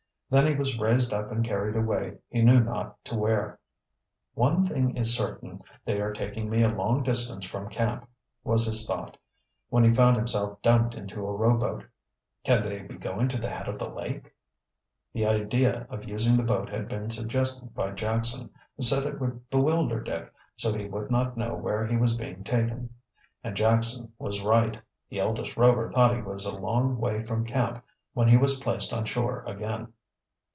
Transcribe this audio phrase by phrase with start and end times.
[0.31, 3.59] Then he was raised up and carried away he knew not to where.
[4.33, 8.07] "One thing is certain, they are taking me a long distance from camp,"
[8.45, 9.17] was his thought,
[9.67, 11.83] when he found himself dumped into a rowboat.
[12.45, 14.33] "Can they be going to the head of the lake?"
[15.11, 19.49] The idea of using the boat had been suggested by Jackson, who said it would
[19.49, 22.89] bewilder Dick, so he would not know where he was being taken.
[23.43, 24.79] And Jackson was right,
[25.09, 27.83] the eldest Rover thought he was a long way from camp
[28.13, 29.91] when he was placed on shore again.